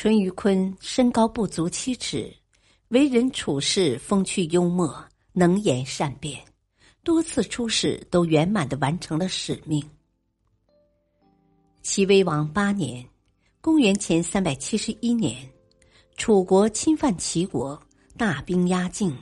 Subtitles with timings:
[0.00, 2.32] 淳于髡身高不足七尺，
[2.90, 6.40] 为人处事风趣幽默，能言善辩，
[7.02, 9.84] 多次出使都圆满的完成了使命。
[11.82, 13.04] 齐威王八年
[13.60, 15.34] （公元前三百七十一年），
[16.16, 17.82] 楚国侵犯齐国，
[18.16, 19.12] 大兵压境，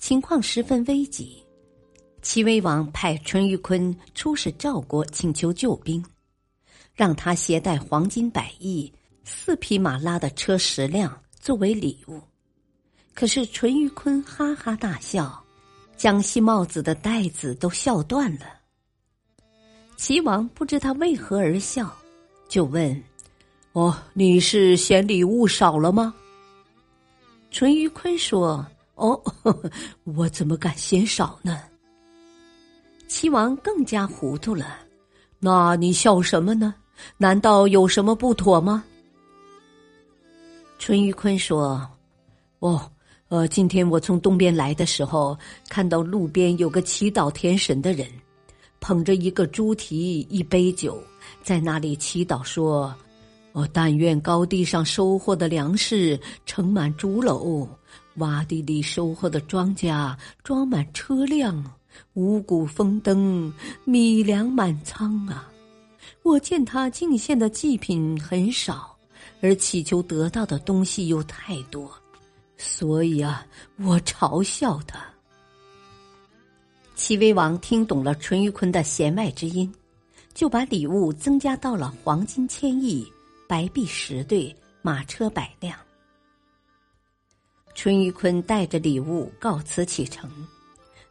[0.00, 1.40] 情况十分危急。
[2.20, 6.04] 齐威王派淳于髡出使赵国，请求救兵，
[6.94, 8.92] 让他携带黄金百亿。
[9.28, 12.22] 四匹马拉的车十辆作为礼物，
[13.12, 15.42] 可是淳于髡哈哈大笑，
[15.96, 18.46] 将系帽子的带子都笑断了。
[19.96, 21.92] 齐王不知他为何而笑，
[22.48, 23.02] 就问
[23.74, 26.14] ：“哦，你是嫌礼物少了吗？”
[27.50, 29.20] 淳于髡说：“哦，
[30.14, 31.62] 我怎么敢嫌少呢？”
[33.08, 34.78] 齐王更加糊涂了，
[35.40, 36.76] 那你笑什么呢？
[37.16, 38.84] 难道有什么不妥吗？
[40.78, 41.80] 淳于髡说
[42.60, 42.90] ：“哦，
[43.28, 45.36] 呃，今天我从东边来的时候，
[45.68, 48.06] 看到路边有个祈祷天神的人，
[48.78, 51.02] 捧着一个猪蹄、一杯酒，
[51.42, 52.94] 在那里祈祷说
[53.52, 57.66] ：‘哦，但愿高地上收获的粮食盛满竹篓，
[58.18, 61.64] 洼地里收获的庄稼装满车辆，
[62.14, 63.52] 五谷丰登，
[63.84, 65.50] 米粮满仓啊！’
[66.22, 68.94] 我见他进献的祭品很少。”
[69.40, 71.90] 而祈求得到的东西又太多，
[72.56, 73.46] 所以啊，
[73.78, 75.04] 我嘲笑他。
[76.94, 79.70] 齐威王听懂了淳于髡的弦外之音，
[80.32, 83.06] 就把礼物增加到了黄金千亿、
[83.46, 85.78] 白璧十对、马车百辆。
[87.74, 90.30] 淳于髡带着礼物告辞启程，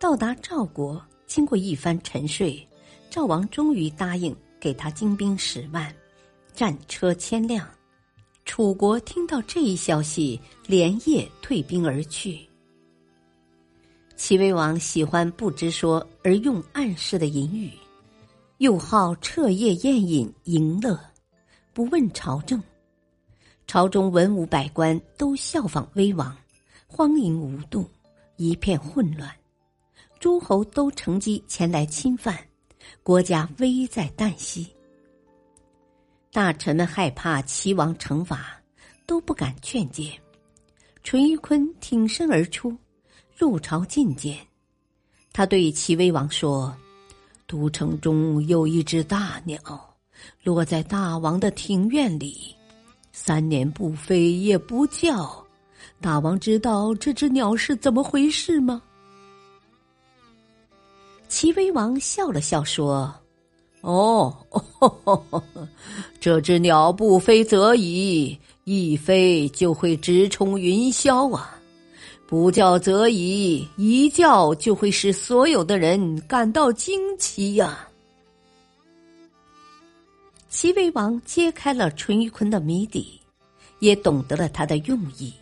[0.00, 2.66] 到达赵国，经过一番沉睡，
[3.08, 5.94] 赵王终于答应给他精兵十万，
[6.52, 7.64] 战车千辆。
[8.58, 12.40] 楚国听到这一消息，连夜退兵而去。
[14.16, 17.70] 齐威王喜欢不直说而用暗示的隐语，
[18.56, 20.98] 又好彻夜宴饮淫乐，
[21.72, 22.60] 不问朝政。
[23.68, 26.36] 朝中文武百官都效仿威王，
[26.88, 27.88] 荒淫无度，
[28.38, 29.32] 一片混乱。
[30.18, 32.36] 诸侯都乘机前来侵犯，
[33.04, 34.66] 国家危在旦夕。
[36.38, 38.62] 大臣们害怕齐王惩罚，
[39.06, 40.06] 都不敢劝谏。
[41.02, 42.72] 淳于髡挺身而出，
[43.36, 44.38] 入朝觐见。
[45.32, 46.72] 他对齐威王说
[47.48, 49.58] ：“都城中有一只大鸟，
[50.44, 52.54] 落在大王的庭院里，
[53.10, 55.44] 三年不飞也不叫。
[56.00, 58.80] 大王知道这只鸟是怎么回事吗？”
[61.26, 63.12] 齐威王笑了笑说。
[63.80, 64.36] 哦，
[66.20, 71.54] 这只鸟不飞则已，一飞就会直冲云霄啊！
[72.26, 77.88] 不叫则已，一叫就会使所有的人感到惊奇呀！
[80.50, 83.20] 齐威王揭开了淳于髡的谜底，
[83.78, 85.32] 也懂得了他的用意，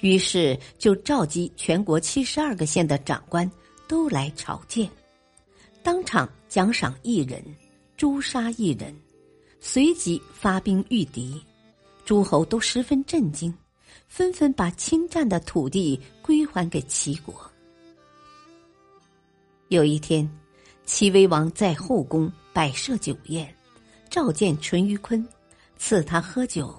[0.00, 3.50] 于是就召集全国七十二个县的长官
[3.86, 4.90] 都来朝见。
[5.82, 7.42] 当场奖赏一人，
[7.96, 8.94] 诛杀一人，
[9.60, 11.42] 随即发兵御敌。
[12.04, 13.52] 诸侯都十分震惊，
[14.08, 17.34] 纷纷把侵占的土地归还给齐国。
[19.68, 20.28] 有一天，
[20.84, 23.52] 齐威王在后宫摆设酒宴，
[24.10, 25.24] 召见淳于髡，
[25.76, 26.74] 赐他喝酒。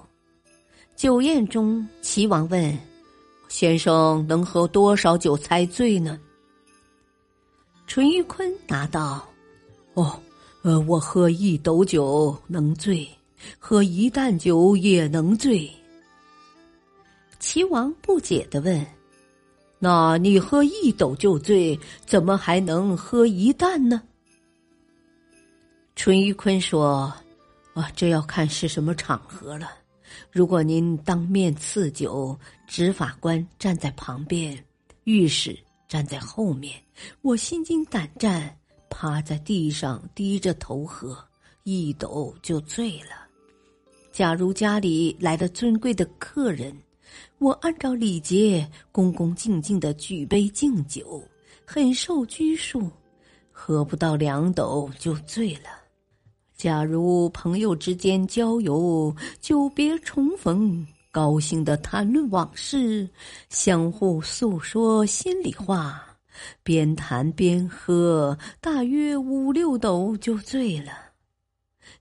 [0.94, 2.78] 酒宴中，齐王问
[3.48, 6.20] ：“先生能喝多少酒才醉呢？”
[7.86, 9.28] 淳于髡答道
[9.94, 10.18] ：“哦，
[10.62, 13.08] 呃，我喝一斗酒能醉，
[13.58, 15.70] 喝一担酒也能醉。”
[17.38, 18.84] 齐王不解的问
[19.78, 24.02] ：“那你喝一斗就醉，怎么还能喝一担呢？”
[25.94, 27.12] 淳于髡说
[27.74, 29.70] ：“啊，这要看是什么场合了。
[30.32, 34.58] 如果您当面赐酒，执法官站在旁边，
[35.04, 35.56] 御史。”
[35.94, 36.74] 站在后面，
[37.22, 38.58] 我心惊胆战，
[38.90, 41.16] 趴在地上低着头喝，
[41.62, 43.28] 一抖就醉了。
[44.10, 46.76] 假如家里来了尊贵的客人，
[47.38, 51.22] 我按照礼节恭恭敬敬的举杯敬酒，
[51.64, 52.90] 很受拘束，
[53.52, 55.70] 喝不到两斗就醉了。
[56.56, 63.08] 假如朋友之间交友，久别重逢，高兴的谈论往事，
[63.48, 66.02] 相互诉说心里话，
[66.64, 71.13] 边谈边喝，大约五六斗就醉了。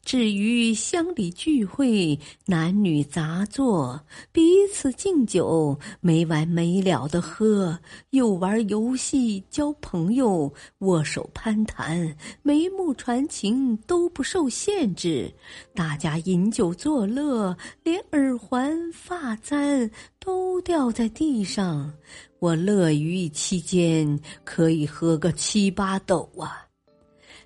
[0.04, 4.00] 至于乡里聚会，男女杂作，
[4.34, 7.80] 彼此敬酒，没完没了的喝，
[8.10, 15.34] 又玩游戏、交朋友、握手攀谈，眉目传情都不受限制。
[15.74, 19.90] 大家饮酒作乐，连耳环、发簪
[20.20, 21.92] 都掉在地上。
[22.40, 26.68] 我乐于其间，可以喝个七八斗啊，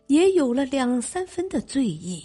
[0.08, 2.24] 也有了两三分的醉意。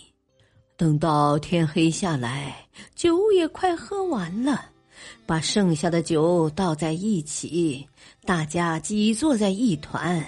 [0.83, 2.57] 等到天黑下来，
[2.97, 4.65] 酒也快喝完了，
[5.25, 7.87] 把剩下的酒倒在一起，
[8.25, 10.21] 大家挤坐在一团，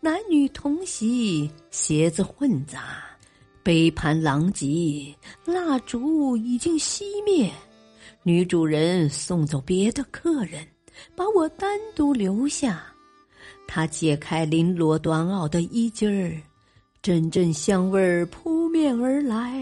[0.00, 3.04] 男女同席，鞋子混杂，
[3.62, 5.14] 杯盘狼藉，
[5.44, 7.52] 蜡烛已经熄灭，
[8.22, 10.66] 女主人送走别的客人，
[11.14, 12.82] 把我单独留下，
[13.66, 16.40] 她解开绫罗短袄的衣襟儿。
[17.00, 19.60] 阵阵香味儿扑面而来，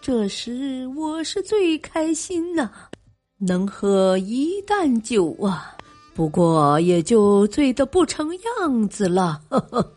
[0.00, 2.70] 这时我是最开心呐，
[3.38, 5.76] 能喝一担酒啊！
[6.14, 8.30] 不过也就醉得不成
[8.60, 9.42] 样子了。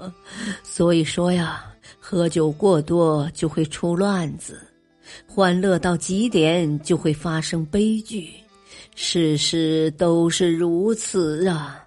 [0.63, 1.63] 所以说呀，
[1.99, 4.59] 喝酒过多就会出乱子，
[5.27, 8.33] 欢乐到极点就会发生悲剧，
[8.95, 11.85] 事事都是如此啊。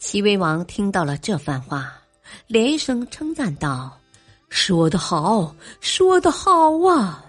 [0.00, 1.92] 齐威王听到了这番话，
[2.46, 3.98] 连声称赞道
[4.48, 7.24] ：“说得好，说得好啊！”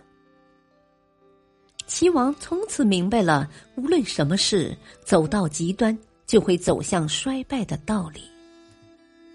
[1.87, 8.21] 齐王从此明白了，无论什么事走到极端，就会走向衰败的道理，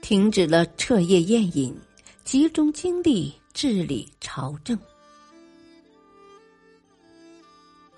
[0.03, 1.77] 停止了彻夜宴饮，
[2.25, 4.79] 集中精力治理朝政。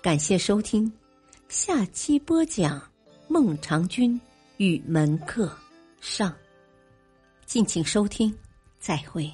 [0.01, 0.91] 感谢收听，
[1.49, 2.81] 下期播讲
[3.27, 4.19] 孟尝君。
[4.57, 5.51] 与门客
[5.99, 6.33] 上，
[7.53, 8.35] 敬请收听，
[8.79, 9.31] 再会。